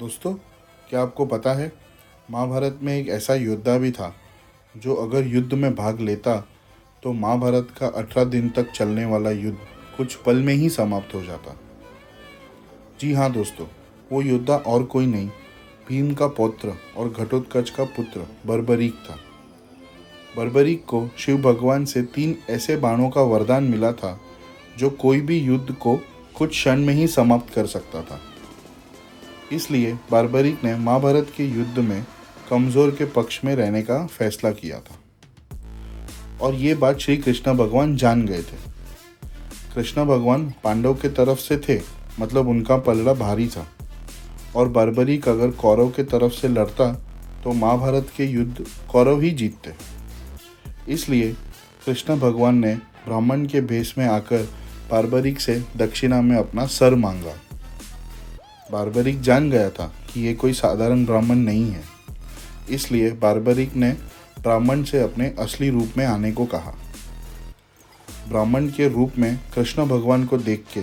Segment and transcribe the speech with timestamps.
[0.00, 0.32] दोस्तों,
[0.90, 1.70] क्या आपको पता है,
[2.30, 4.12] महाभारत में एक ऐसा योद्धा भी था,
[4.74, 6.36] जो अगर युद्ध में भाग लेता
[7.02, 9.56] तो महाभारत का अठारह दिन तक चलने वाला युद्ध
[9.96, 11.56] कुछ पल में ही समाप्त हो जाता।
[13.00, 13.66] जी हाँ दोस्तों,
[14.12, 15.28] वो योद्धा और कोई नहीं,
[15.88, 19.18] भीम का पौत्र और घटोत्कच का पुत्र बर्बरीक था।
[20.36, 24.18] बर्बरीक को शिव भगवान से तीन ऐसे बाणों का वरदान मिला था,
[24.78, 25.96] जो कोई भी युद्ध को
[26.36, 28.20] कुछ क्षण में ही समाप्त कर सकता था।
[29.52, 32.04] इसलिए बारबरिक ने महाभारत के युद्ध में
[32.50, 34.98] कमज़ोर के पक्ष में रहने का फैसला किया था।
[36.40, 38.56] और ये बात श्री कृष्ण भगवान जान गए थे।
[39.74, 41.80] कृष्ण भगवान पांडव के तरफ़ से थे
[42.20, 43.66] मतलब उनका पलड़ा भारी था।
[44.56, 46.92] और बारबरिक अगर कौरव के तरफ़ से लड़ता
[47.44, 49.72] तो महाभारत के युद्ध कौरव ही जीतते।
[50.92, 51.32] इसलिए
[51.86, 52.74] कृष्ण भगवान ने
[53.06, 54.48] ब्राह्मण के भेष में आकर
[54.90, 57.34] बारबरिक से दक्षिणा में अपना सर मांगा।
[58.74, 61.82] बारबरिक जान गया था कि ये कोई साधारण ब्राह्मण नहीं है।
[62.70, 63.90] इसलिए बारबरिक ने
[64.42, 66.74] ब्राह्मण से अपने असली रूप में आने को कहा।
[68.28, 70.80] ब्राह्मण के रूप में कृष्ण भगवान को देख के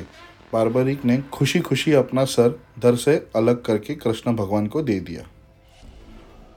[0.54, 5.24] बारबरिक ने खुशी खुशी अपना सर धर से अलग करके कृष्ण भगवान को दे दिया।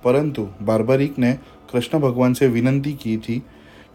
[0.05, 1.33] परंतु बारबरिक ने
[1.73, 3.43] कृष्ण भगवान से विनंती की थी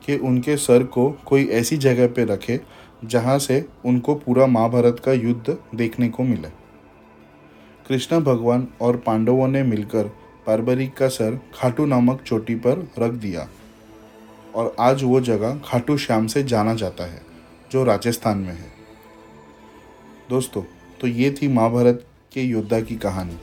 [0.06, 2.60] कि उनके सर को कोई ऐसी जगह पर रखे
[3.06, 6.59] जहाँ से उनको पूरा महाभारत का युद्ध देखने को मिले।
[7.90, 10.08] कृष्ण भगवान और पांडवों ने मिलकर
[10.48, 13.48] पारबरिक का सर खाटू नामक चोटी पर रख दिया।
[14.56, 17.22] और आज वो जगह खाटू श्याम से जाना जाता है,
[17.72, 18.72] जो राजस्थान में है।
[20.30, 20.64] दोस्तों
[21.02, 23.38] तो ये थी महाभारत के योद्धा की कहानी।